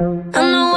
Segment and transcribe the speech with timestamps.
[0.00, 0.69] I know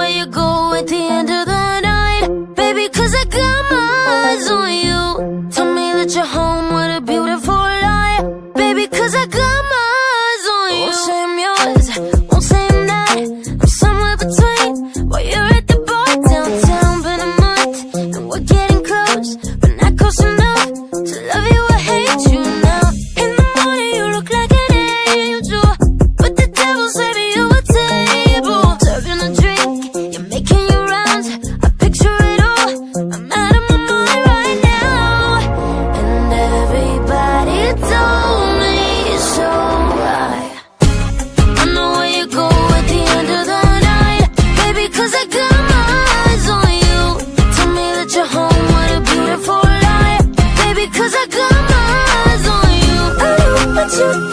[53.84, 54.33] what you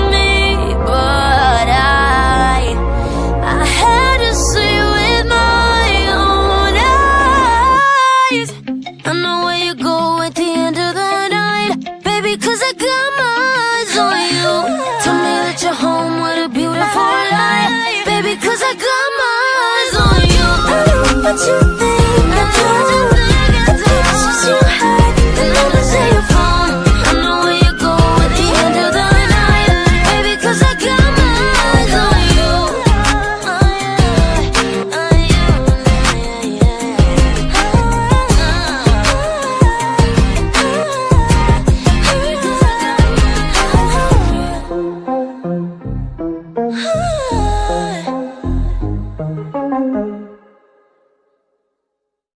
[21.31, 21.70] what you